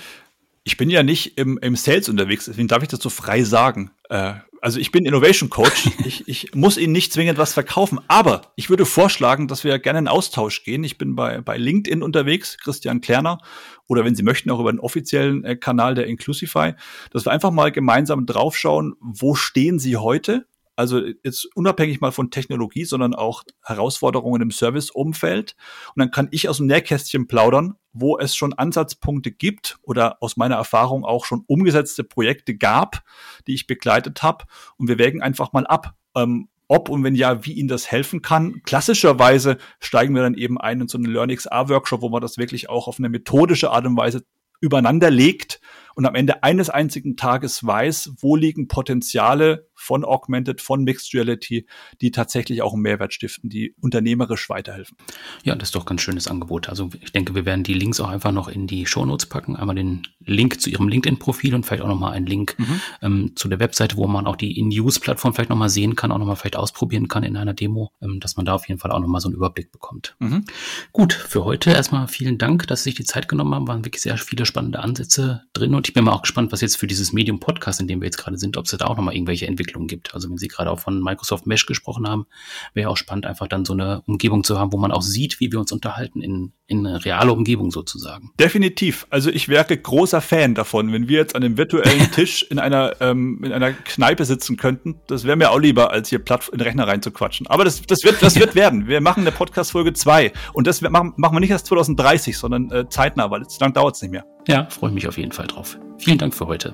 [0.64, 3.92] Ich bin ja nicht im, im Sales unterwegs, deswegen darf ich das so frei sagen.
[4.10, 5.90] Äh, also ich bin Innovation Coach.
[6.06, 10.00] ich, ich muss Ihnen nicht zwingend was verkaufen, aber ich würde vorschlagen, dass wir gerne
[10.00, 10.84] in Austausch gehen.
[10.84, 13.40] Ich bin bei, bei LinkedIn unterwegs, Christian Klerner,
[13.88, 16.74] oder wenn Sie möchten, auch über den offiziellen äh, Kanal der Inclusify,
[17.12, 20.46] dass wir einfach mal gemeinsam draufschauen, wo stehen Sie heute
[20.80, 25.58] also jetzt unabhängig mal von Technologie, sondern auch Herausforderungen im Serviceumfeld.
[25.94, 30.38] Und dann kann ich aus dem Nähkästchen plaudern, wo es schon Ansatzpunkte gibt oder aus
[30.38, 33.04] meiner Erfahrung auch schon umgesetzte Projekte gab,
[33.46, 34.46] die ich begleitet habe.
[34.78, 38.22] Und wir wägen einfach mal ab, ähm, ob und wenn ja, wie Ihnen das helfen
[38.22, 38.62] kann.
[38.64, 42.88] Klassischerweise steigen wir dann eben ein in so einen LearnXR-Workshop, wo man das wirklich auch
[42.88, 44.24] auf eine methodische Art und Weise
[44.62, 45.60] übereinander legt
[45.96, 51.66] und am Ende eines einzigen Tages weiß, wo liegen Potenziale von Augmented, von Mixed Reality,
[52.02, 54.98] die tatsächlich auch einen Mehrwert stiften, die unternehmerisch weiterhelfen.
[55.44, 56.68] Ja, das ist doch ein ganz schönes Angebot.
[56.68, 59.56] Also ich denke, wir werden die Links auch einfach noch in die Shownotes packen.
[59.56, 62.82] Einmal den Link zu Ihrem LinkedIn-Profil und vielleicht auch nochmal einen Link mhm.
[63.02, 66.36] ähm, zu der Webseite, wo man auch die In-Use-Plattform vielleicht nochmal sehen kann, auch nochmal
[66.36, 69.22] vielleicht ausprobieren kann in einer Demo, ähm, dass man da auf jeden Fall auch nochmal
[69.22, 70.16] so einen Überblick bekommt.
[70.20, 70.44] Mhm.
[70.92, 73.68] Gut, für heute erstmal vielen Dank, dass Sie sich die Zeit genommen haben.
[73.68, 76.78] Waren wirklich sehr viele spannende Ansätze drin und ich bin mal auch gespannt, was jetzt
[76.78, 79.16] für dieses Medium Podcast, in dem wir jetzt gerade sind, ob es da auch nochmal
[79.16, 80.14] irgendwelche Entwicklungen gibt.
[80.14, 82.26] Also wenn Sie gerade auch von Microsoft Mesh gesprochen haben,
[82.74, 85.52] wäre auch spannend, einfach dann so eine Umgebung zu haben, wo man auch sieht, wie
[85.52, 88.32] wir uns unterhalten in, in realer Umgebung sozusagen.
[88.40, 89.08] Definitiv.
[89.10, 92.96] Also ich wäre großer Fan davon, wenn wir jetzt an einem virtuellen Tisch in einer,
[93.00, 94.96] ähm, in einer Kneipe sitzen könnten.
[95.08, 97.48] Das wäre mir auch lieber, als hier platt in den Rechner reinzuquatschen.
[97.48, 98.88] Aber das, das wird, das wird werden.
[98.88, 100.32] Wir machen eine Podcast-Folge 2.
[100.54, 103.96] Und das machen, machen wir nicht erst 2030, sondern äh, zeitnah, weil so lange dauert
[103.96, 104.26] es nicht mehr.
[104.48, 105.78] Ja, freue mich auf jeden Fall drauf.
[105.98, 106.74] Vielen Dank für heute.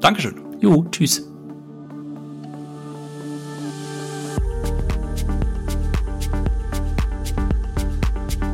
[0.00, 0.34] Dankeschön.
[0.60, 1.33] Jo, tschüss.